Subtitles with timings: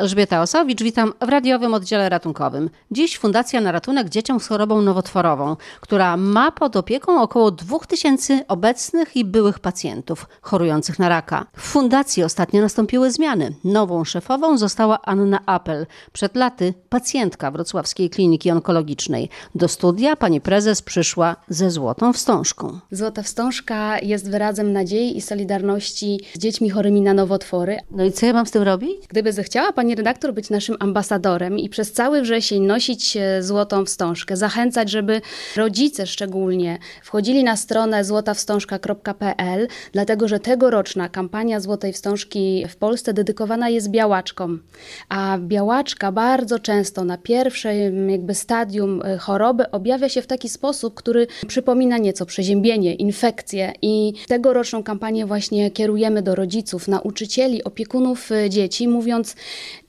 [0.00, 2.70] Elżbieta Osowicz, witam w radiowym oddziale ratunkowym.
[2.90, 9.16] Dziś Fundacja na ratunek dzieciom z chorobą nowotworową, która ma pod opieką około 2000 obecnych
[9.16, 11.46] i byłych pacjentów chorujących na raka.
[11.56, 13.54] W fundacji ostatnio nastąpiły zmiany.
[13.64, 19.28] Nową szefową została Anna Apel, przed laty pacjentka Wrocławskiej Kliniki Onkologicznej.
[19.54, 22.78] Do studia pani prezes przyszła ze złotą wstążką.
[22.90, 27.78] Złota wstążka jest wyrazem nadziei i solidarności z dziećmi chorymi na nowotwory.
[27.90, 29.06] No i co ja mam z tym robić?
[29.08, 34.36] Gdyby zechciała pani redaktor być naszym ambasadorem i przez cały wrzesień nosić e, złotą wstążkę,
[34.36, 35.20] zachęcać, żeby
[35.56, 43.68] rodzice szczególnie wchodzili na stronę złotawstążka.pl, dlatego że tegoroczna kampania Złotej Wstążki w Polsce dedykowana
[43.68, 44.62] jest białaczkom.
[45.08, 50.94] A białaczka bardzo często na pierwszym jakby stadium e, choroby objawia się w taki sposób,
[50.94, 58.50] który przypomina nieco przeziębienie, infekcję i tegoroczną kampanię właśnie kierujemy do rodziców, nauczycieli, opiekunów e,
[58.50, 59.36] dzieci, mówiąc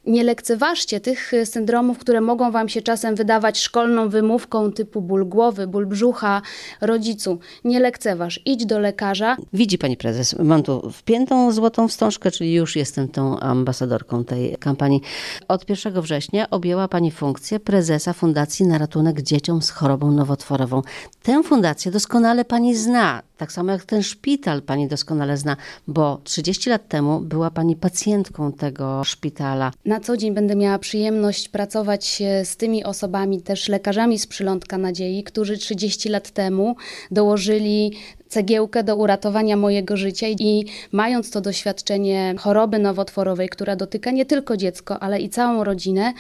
[0.06, 5.26] nie lekceważcie tych y, syndromów, które mogą Wam się czasem wydawać szkolną wymówką typu ból
[5.26, 6.42] głowy, ból brzucha,
[6.82, 7.40] rodzicu.
[7.64, 9.38] Nie lekceważ, idź do lekarza.
[9.54, 15.02] Widzi pani prezes, mam tu wpiętą złotą wstążkę, czyli już jestem tą ambasadorką tej kampanii.
[15.48, 20.82] Od 1 września objęła pani funkcję prezesa Fundacji na ratunek dzieciom z chorobą nowotworową.
[21.24, 26.70] Tę fundację doskonale pani zna, tak samo jak ten szpital pani doskonale zna, bo 30
[26.70, 29.72] lat temu była pani pacjentką tego szpitala.
[29.86, 35.24] Na co dzień będę miała przyjemność pracować z tymi osobami, też lekarzami z przylądka nadziei,
[35.24, 36.76] którzy 30 lat temu
[37.12, 44.26] dołożyli cegiełkę do uratowania mojego życia i mając to doświadczenie choroby nowotworowej, która dotyka nie
[44.26, 46.14] tylko dziecko, ale i całą rodzinę,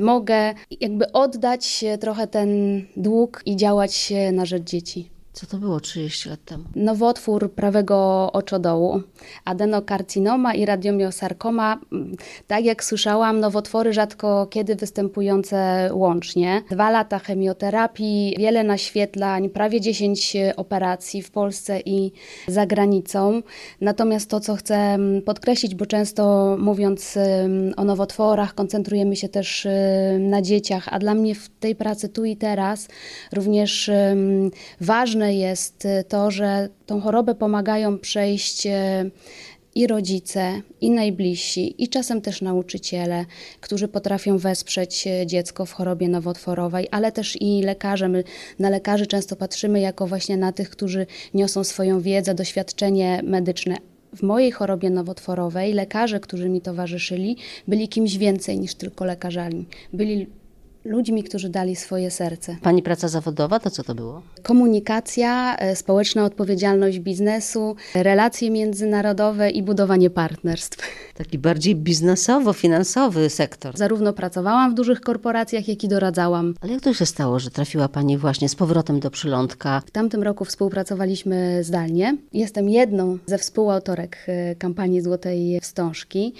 [0.00, 2.48] mogę jakby oddać trochę ten
[2.96, 5.15] dług i działać na rzecz dzieci.
[5.36, 6.64] Co to było 30 lat temu?
[6.76, 9.02] Nowotwór prawego oczodołu,
[9.44, 11.80] adenokarcinoma i radiomiosarkoma.
[12.46, 16.62] Tak jak słyszałam, nowotwory rzadko kiedy występujące łącznie.
[16.70, 22.12] Dwa lata chemioterapii, wiele naświetlań, prawie 10 operacji w Polsce i
[22.48, 23.42] za granicą.
[23.80, 27.18] Natomiast to, co chcę podkreślić, bo często mówiąc
[27.76, 29.66] o nowotworach, koncentrujemy się też
[30.18, 32.88] na dzieciach, a dla mnie w tej pracy tu i teraz
[33.32, 33.90] również
[34.80, 38.70] ważne ważne jest y, to, że tą chorobę pomagają przejść y,
[39.74, 43.24] i rodzice, i najbliżsi, i czasem też nauczyciele,
[43.60, 48.08] którzy potrafią wesprzeć y, dziecko w chorobie nowotworowej, ale też i lekarze.
[48.08, 48.24] My
[48.58, 53.76] na lekarzy często patrzymy jako właśnie na tych, którzy niosą swoją wiedzę, doświadczenie medyczne.
[54.16, 57.36] W mojej chorobie nowotworowej lekarze, którzy mi towarzyszyli,
[57.68, 59.66] byli kimś więcej niż tylko lekarzami.
[59.92, 60.26] Byli
[60.86, 62.56] ludźmi, którzy dali swoje serce.
[62.62, 64.22] Pani praca zawodowa to co to było?
[64.42, 70.78] Komunikacja, e, społeczna odpowiedzialność biznesu, relacje międzynarodowe i budowanie partnerstw.
[71.14, 73.76] Taki bardziej biznesowo-finansowy sektor.
[73.76, 76.54] Zarówno pracowałam w dużych korporacjach, jak i doradzałam.
[76.60, 79.82] Ale jak to się stało, że trafiła Pani właśnie z powrotem do przylądka?
[79.86, 82.16] W tamtym roku współpracowaliśmy zdalnie.
[82.32, 86.34] Jestem jedną ze współautorek e, kampanii Złotej Wstążki.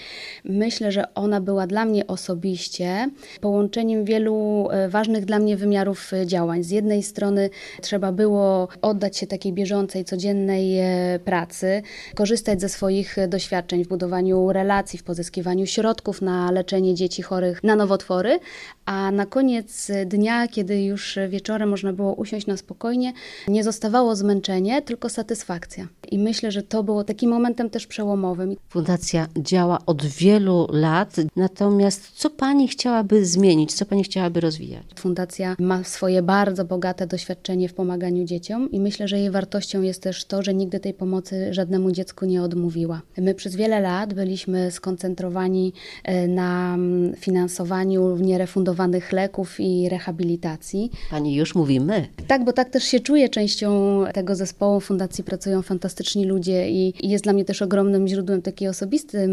[0.45, 4.36] Myślę, że ona była dla mnie osobiście połączeniem wielu
[4.71, 6.63] E, ważnych dla mnie wymiarów e, działań.
[6.63, 11.83] Z jednej strony trzeba było oddać się takiej bieżącej, codziennej e, pracy,
[12.15, 17.77] korzystać ze swoich doświadczeń w budowaniu relacji, w pozyskiwaniu środków na leczenie dzieci chorych na
[17.77, 18.39] nowotwory,
[18.85, 23.13] a na koniec dnia, kiedy już wieczorem można było usiąść na spokojnie,
[23.49, 25.89] nie zostawało zmęczenie, tylko satysfakcja.
[26.11, 28.57] I myślę, że to było takim momentem też przełomowym.
[28.69, 34.83] Fundacja działa od wielu lat, natomiast co Pani chciałaby zmienić, co Pani chciałaby rozwijać?
[34.99, 40.03] Fundacja ma swoje bardzo bogate doświadczenie w pomaganiu dzieciom i myślę, że jej wartością jest
[40.03, 43.03] też to, że nigdy tej pomocy żadnemu dziecku nie odmówiła.
[43.19, 45.73] My przez wiele lat byliśmy skoncentrowani
[46.05, 50.91] e, na mm, finansowaniu nierefundowanych leków i rehabilitacji.
[51.11, 52.09] Pani już mówi my.
[52.27, 54.81] Tak, bo tak też się czuję częścią tego zespołu.
[54.81, 59.31] Fundacji pracują fantastyczni ludzie i, i jest dla mnie też ogromnym źródłem takiej osobistym,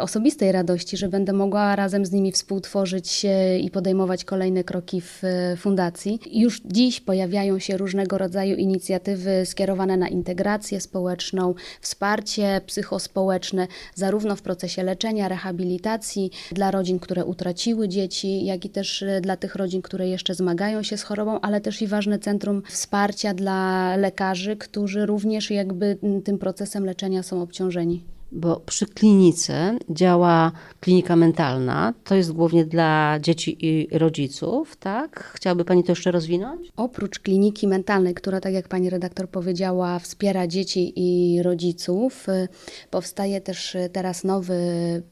[0.00, 3.26] osobistej radości, że będę mogła razem z nimi współtworzyć
[3.60, 5.22] i podejmować kolejne kroki w
[5.56, 6.20] fundacji.
[6.32, 14.42] Już dziś pojawiają się różnego rodzaju inicjatywy skierowane na integrację społeczną, wsparcie psychospołeczne, zarówno w
[14.42, 20.08] procesie leczenia, rehabilitacji dla rodzin, które utraciły dzieci, jak i też dla tych rodzin, które
[20.08, 25.50] jeszcze zmagają się z chorobą, ale też i ważne centrum wsparcia dla lekarzy, którzy również
[25.50, 28.04] jakby tym procesem leczenia są obciążeni.
[28.32, 31.94] Bo przy klinice działa klinika mentalna.
[32.04, 35.32] To jest głównie dla dzieci i rodziców, tak?
[35.34, 36.72] Chciałaby Pani to jeszcze rozwinąć?
[36.76, 42.48] Oprócz kliniki mentalnej, która, tak jak Pani redaktor powiedziała, wspiera dzieci i rodziców, y,
[42.90, 44.62] powstaje też y, teraz nowy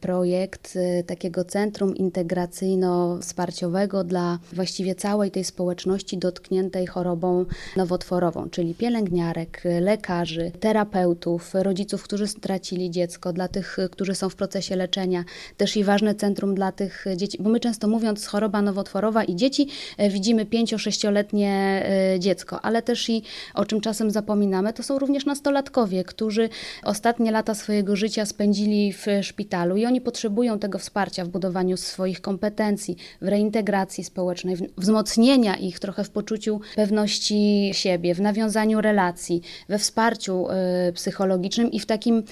[0.01, 7.45] projekt y, takiego centrum integracyjno-wsparciowego dla właściwie całej tej społeczności dotkniętej chorobą
[7.77, 14.35] nowotworową, czyli pielęgniarek, lekarzy, terapeutów, rodziców, którzy stracili dziecko dziecko, dla tych, którzy są w
[14.35, 15.25] procesie leczenia,
[15.57, 19.69] też i ważne centrum dla tych dzieci, bo my często mówiąc choroba nowotworowa i dzieci,
[19.99, 21.83] e, widzimy 5-6-letnie
[22.15, 23.23] e, dziecko, ale też i
[23.55, 26.49] o czym czasem zapominamy, to są również nastolatkowie, którzy
[26.85, 32.21] ostatnie lata swojego życia spędzili w szpitalu i oni potrzebują tego wsparcia w budowaniu swoich
[32.21, 39.79] kompetencji, w reintegracji społecznej, wzmocnienia ich trochę w poczuciu pewności siebie, w nawiązaniu relacji, we
[39.79, 42.23] wsparciu e, psychologicznym i w takim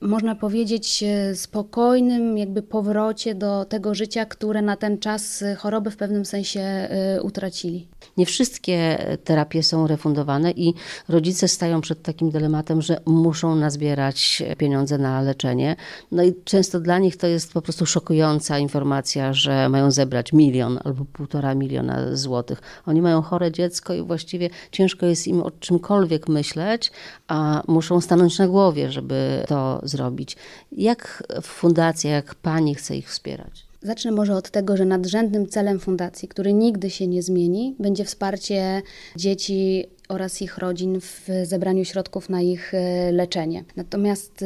[0.00, 5.90] można powiedzieć, e, spokojnym jakby powrocie do tego życia, które na ten czas e, choroby
[5.90, 7.88] w pewnym sensie e, utracili.
[8.16, 10.74] Nie wszystkie terapie są refundowane i
[11.08, 15.76] rodzice stają przed takim dylematem, że muszą nazbierać pieniądze na leczenie.
[16.12, 20.78] No i często dla nich to jest po prostu szokująca informacja, że mają zebrać milion
[20.84, 22.62] albo półtora miliona złotych.
[22.86, 26.92] Oni mają chore dziecko i właściwie ciężko jest im o czymkolwiek myśleć,
[27.28, 30.36] a muszą stanąć na głowie, żeby to zrobić.
[30.72, 33.66] Jak fundacja, jak pani chce ich wspierać?
[33.82, 38.82] Zacznę może od tego, że nadrzędnym celem fundacji, który nigdy się nie zmieni, będzie wsparcie
[39.16, 43.64] dzieci oraz ich rodzin w zebraniu środków na ich e, leczenie.
[43.76, 44.44] Natomiast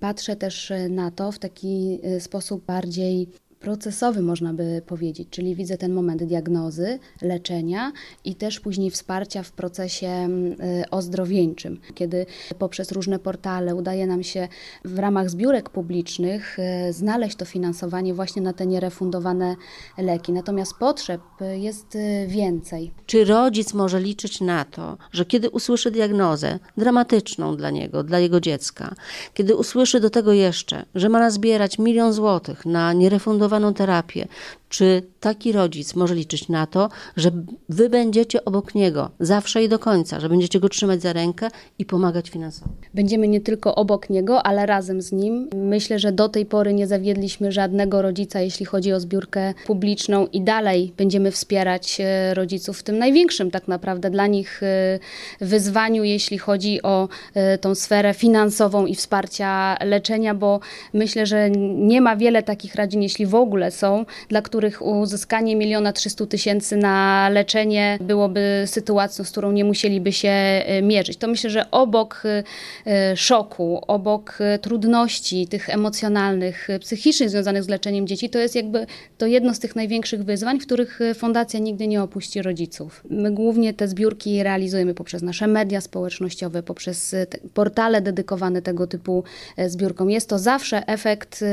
[0.00, 3.28] patrzę też na to w taki e, sposób bardziej
[3.62, 7.92] procesowy, można by powiedzieć, czyli widzę ten moment diagnozy, leczenia
[8.24, 12.26] i też później wsparcia w procesie mm, y, ozdrowieńczym, kiedy
[12.58, 14.48] poprzez różne portale udaje nam się
[14.84, 19.56] w ramach zbiórek publicznych y, znaleźć to finansowanie właśnie na te nierefundowane
[19.98, 20.32] leki.
[20.32, 21.20] Natomiast potrzeb
[21.52, 22.92] jest y, więcej.
[23.06, 28.40] Czy rodzic może liczyć na to, że kiedy usłyszy diagnozę dramatyczną dla niego, dla jego
[28.40, 28.94] dziecka,
[29.34, 34.26] kiedy usłyszy do tego jeszcze, że ma nazbierać milion złotych na nierefundowane terapię.
[34.68, 37.30] Czy taki rodzic może liczyć na to, że
[37.68, 41.84] wy będziecie obok niego zawsze i do końca, że będziecie go trzymać za rękę i
[41.84, 42.70] pomagać finansowo?
[42.94, 45.48] Będziemy nie tylko obok niego, ale razem z nim.
[45.54, 50.40] Myślę, że do tej pory nie zawiedliśmy żadnego rodzica, jeśli chodzi o zbiórkę publiczną i
[50.40, 54.98] dalej będziemy wspierać e, rodziców w tym największym tak naprawdę dla nich e,
[55.40, 60.60] wyzwaniu, jeśli chodzi o e, tą sferę finansową i wsparcia leczenia, bo
[60.92, 65.92] myślę, że nie ma wiele takich rodzin, jeśli w ogóle są, dla których uzyskanie miliona
[65.92, 71.16] trzystu tysięcy na leczenie byłoby sytuacją, z którą nie musieliby się e, mierzyć.
[71.16, 72.42] To myślę, że obok e,
[72.86, 78.86] e, szoku, obok trudności tych emocjonalnych, psychicznych związanych z leczeniem dzieci, to jest jakby
[79.18, 83.04] to jedno z tych największych wyzwań, w których fundacja nigdy nie opuści rodziców.
[83.10, 87.14] My głównie te zbiórki realizujemy poprzez nasze media społecznościowe, poprzez
[87.54, 89.24] portale dedykowane tego typu
[89.66, 90.10] zbiórkom.
[90.10, 91.44] Jest to zawsze efekt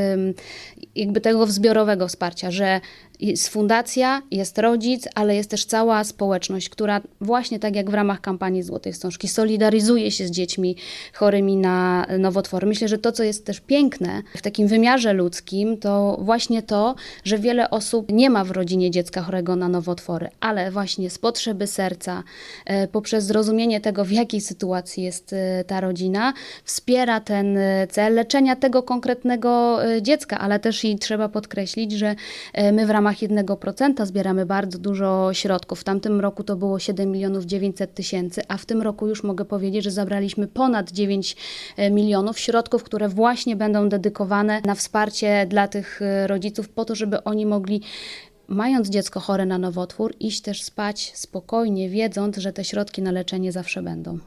[0.96, 1.46] jakby tego
[2.08, 2.82] wsparcia, że
[3.20, 8.22] jest fundacja, jest rodzic, ale jest też cała społeczność, która właśnie tak jak w ramach
[8.22, 10.76] kampanii Złotej Wstążki solidaryzuje się z dziećmi
[11.14, 12.68] chorymi na nowotwory.
[12.68, 17.38] Myślę, że to, co jest też piękne w takim wymiarze ludzkim, to właśnie to, że
[17.38, 22.24] wiele osób nie ma w rodzinie dziecka chorego na nowotwory, ale właśnie z potrzeby serca,
[22.66, 26.34] e, poprzez zrozumienie tego, w jakiej sytuacji jest e, ta rodzina,
[26.64, 32.16] wspiera ten e, cel leczenia tego konkretnego dziecka, ale też i trzeba podkreślić, że
[32.74, 35.80] my w ramach ramach 1% zbieramy bardzo dużo środków.
[35.80, 39.46] W tamtym roku to było 7 milionów 900 tysięcy, a w tym roku już mogę
[39.46, 41.36] powiedzieć, że zabraliśmy ponad 9
[41.78, 46.96] e, milionów środków, które właśnie będą dedykowane na wsparcie dla tych e, rodziców po to,
[46.96, 47.82] żeby oni mogli
[48.48, 53.52] mając dziecko chore na nowotwór, iść też spać spokojnie, wiedząc, że te środki na leczenie
[53.52, 54.20] zawsze będą.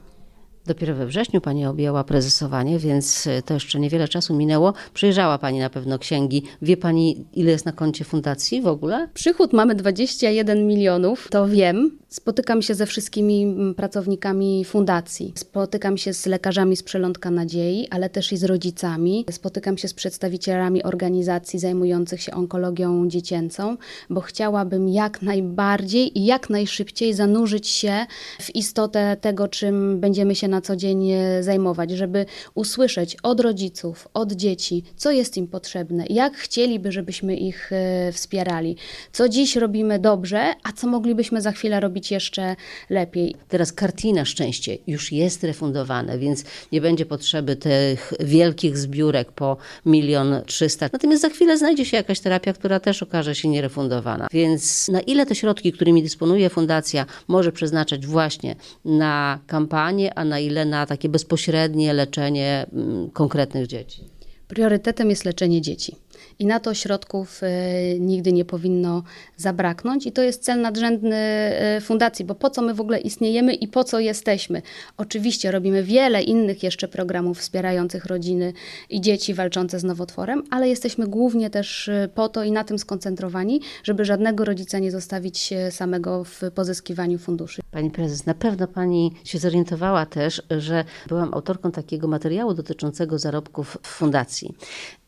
[0.65, 4.73] Dopiero we wrześniu Pani objęła prezesowanie, więc e, to jeszcze niewiele czasu minęło.
[4.93, 6.43] Przejrzała Pani na pewno księgi.
[6.61, 9.09] Wie Pani, ile jest na koncie fundacji w ogóle?
[9.13, 11.97] Przychód mamy 21 milionów, to wiem.
[12.13, 15.33] Spotykam się ze wszystkimi mm, pracownikami fundacji.
[15.35, 19.25] Spotykam się z lekarzami z Przelądka Nadziei, ale też i z rodzicami.
[19.31, 23.77] Spotykam się z przedstawicielami organizacji zajmujących się onkologią dziecięcą,
[24.09, 28.05] bo chciałabym jak najbardziej i jak najszybciej zanurzyć się
[28.41, 34.07] w istotę tego, czym będziemy się na co dzień e, zajmować, żeby usłyszeć od rodziców,
[34.13, 38.75] od dzieci, co jest im potrzebne, jak chcieliby, żebyśmy ich e, wspierali,
[39.11, 42.55] co dziś robimy dobrze, a co moglibyśmy za chwilę robić zrobić jeszcze
[42.89, 43.35] lepiej.
[43.47, 49.57] Teraz karty na szczęście już jest refundowane, więc nie będzie potrzeby tych wielkich zbiórek po
[49.85, 50.89] milion trzysta.
[50.93, 54.27] Natomiast za chwilę znajdzie się jakaś terapia, która też okaże się nierefundowana.
[54.31, 58.55] Więc na ile te środki, którymi dysponuje fundacja, może przeznaczać właśnie
[58.85, 64.03] na kampanię, a na ile na takie bezpośrednie leczenie mm, konkretnych dzieci?
[64.47, 65.95] Priorytetem jest leczenie dzieci
[66.39, 69.03] i na to środków e, nigdy nie powinno
[69.37, 70.05] zabraknąć.
[70.05, 73.67] I to jest cel nadrzędny e, fundacji, bo po co my w ogóle istniejemy i
[73.67, 74.61] po co jesteśmy?
[74.97, 78.53] Oczywiście robimy wiele innych jeszcze programów wspierających rodziny
[78.89, 82.79] i dzieci walczące z nowotworem, ale jesteśmy głównie też e, po to i na tym
[82.79, 87.61] skoncentrowani, żeby żadnego rodzica nie zostawić samego w pozyskiwaniu funduszy.
[87.71, 93.77] Pani prezes, na pewno pani się zorientowała też, że byłam autorką takiego materiału dotyczącego zarobków
[93.83, 94.55] w fundacji.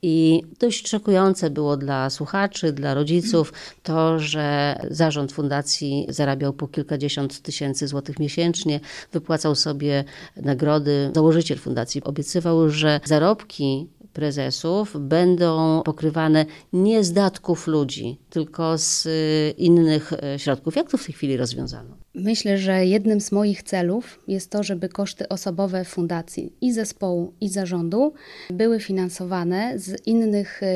[0.01, 1.04] I dość szokujące
[1.49, 8.79] było dla słuchaczy, dla rodziców to, że zarząd fundacji zarabiał po kilkadziesiąt tysięcy złotych miesięcznie,
[9.11, 10.03] wypłacał sobie
[10.35, 11.11] nagrody.
[11.15, 19.53] Założyciel fundacji obiecywał, że zarobki prezesów będą pokrywane nie z datków ludzi, tylko z y,
[19.57, 20.75] innych y, środków.
[20.75, 21.97] Jak to w tej chwili rozwiązano?
[22.13, 27.49] Myślę, że jednym z moich celów jest to, żeby koszty osobowe fundacji i zespołu, i
[27.49, 28.13] zarządu
[28.49, 30.67] były finansowane z innych y,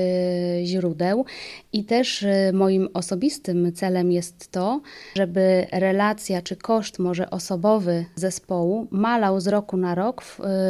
[0.65, 1.25] źródeł.
[1.73, 4.81] I też moim osobistym celem jest to,
[5.15, 10.23] żeby relacja czy koszt może osobowy zespołu malał z roku na rok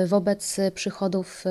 [0.07, 1.43] wobec przychodów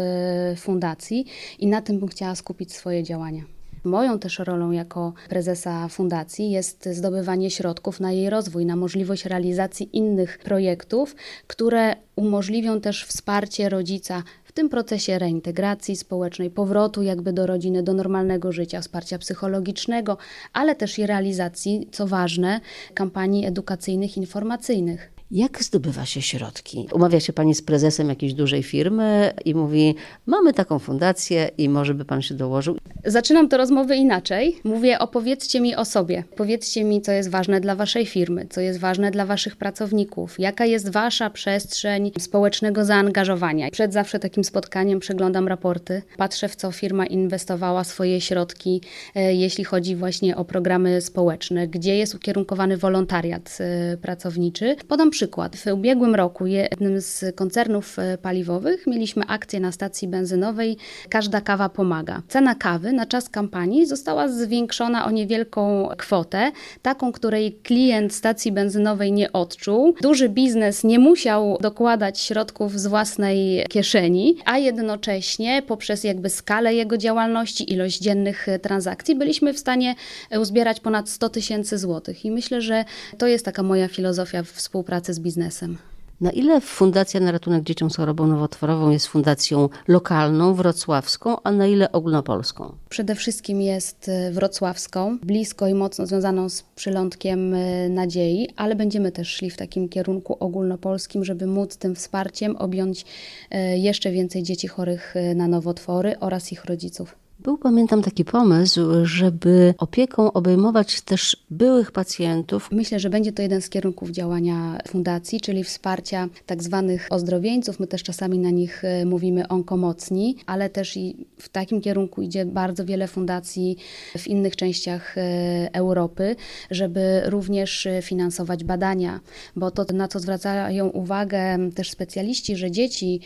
[0.57, 1.25] fundacji
[1.59, 3.58] i na tym bym chciała skupić swoje działania.
[3.85, 9.89] Moją też rolą jako prezesa fundacji jest zdobywanie środków na jej rozwój, na możliwość realizacji
[9.93, 11.17] innych projektów,
[11.47, 17.95] które umożliwią też wsparcie rodzica w tym procesie reintegracji społecznej, powrotu jakby do rodziny, do
[17.95, 20.17] normalnego życia, wsparcia psychologicznego,
[20.53, 22.61] ale też i realizacji, co ważne,
[22.95, 25.18] kampanii edukacyjnych, informacyjnych.
[25.31, 26.89] Jak zdobywa się środki?
[26.93, 29.95] Umawia się pani z prezesem jakiejś dużej firmy i mówi:
[30.27, 32.77] Mamy taką fundację i może by pan się dołożył.
[33.05, 34.61] Zaczynam to rozmowy inaczej.
[34.65, 36.25] Mówię: Opowiedzcie mi o sobie.
[36.37, 40.67] Powiedzcie mi, co jest ważne dla waszej firmy, co jest ważne dla waszych pracowników, jaka
[40.67, 43.71] jest wasza przestrzeń społecznego zaangażowania.
[43.71, 48.81] Przed zawsze takim spotkaniem przeglądam raporty, patrzę, w co firma inwestowała swoje środki,
[49.15, 54.77] e, jeśli chodzi właśnie o programy społeczne, gdzie jest ukierunkowany wolontariat e, pracowniczy.
[54.89, 55.57] Podam przykład.
[55.57, 60.77] W ubiegłym roku jednym z koncernów e, paliwowych mieliśmy akcję na stacji benzynowej
[61.09, 62.23] Każda kawa pomaga.
[62.29, 69.13] Cena kawy na czas kampanii została zwiększona o niewielką kwotę, taką, której klient stacji benzynowej
[69.13, 69.95] nie odczuł.
[70.03, 76.97] Duży biznes nie musiał dokładać środków z własnej kieszeni, a jednocześnie poprzez jakby skalę jego
[76.99, 79.95] działalności, ilość dziennych transakcji byliśmy w stanie
[80.41, 82.25] uzbierać ponad 100 tysięcy złotych.
[82.25, 82.85] I myślę, że
[83.19, 85.79] to jest taka moja filozofia współpracy z biznesem.
[86.21, 91.67] Na ile Fundacja na Ratunek Dzieciom z Chorobą Nowotworową jest fundacją lokalną, wrocławską, a na
[91.67, 92.75] ile ogólnopolską?
[92.89, 99.13] Przede wszystkim jest e, wrocławską, blisko i mocno związaną z przylądkiem e, nadziei, ale będziemy
[99.13, 103.05] też szli w takim kierunku ogólnopolskim, żeby móc tym wsparciem objąć
[103.51, 107.28] e, jeszcze więcej dzieci chorych na nowotwory oraz ich rodziców.
[107.39, 112.69] Był, pamiętam, taki pomysł, żeby opieką obejmować też byłych pacjentów.
[112.73, 117.81] Myślę, że będzie to jeden z kierunków działania fundacji, czyli wsparcia tak zwanych ozdrowieńców.
[117.81, 122.45] My też czasami na nich e, mówimy onkomocni, ale też i w takim kierunku idzie
[122.45, 123.77] bardzo wiele fundacji
[124.19, 126.37] w innych częściach e, Europy,
[126.71, 129.21] żeby również e, finansować badania,
[129.57, 133.21] bo to, na co zwracają uwagę też specjaliści, że dzieci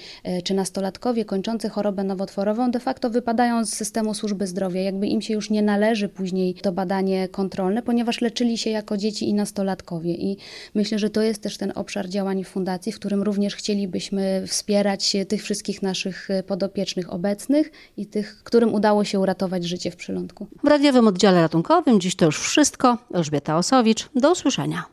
[0.44, 5.22] czy nastolatkowie kończący chorobę nowotworową de facto wypadają z systemu systemu służby zdrowia, jakby im
[5.22, 10.14] się już nie należy później to badanie kontrolne, ponieważ leczyli się jako dzieci i nastolatkowie.
[10.14, 10.36] I
[10.74, 15.42] myślę, że to jest też ten obszar działań fundacji, w którym również chcielibyśmy wspierać tych
[15.42, 20.46] wszystkich naszych podopiecznych obecnych i tych, którym udało się uratować życie w przylądku.
[20.64, 22.98] W radiowym oddziale ratunkowym dziś to już wszystko.
[23.14, 24.08] Elżbieta Osowicz.
[24.14, 24.84] Do usłyszenia.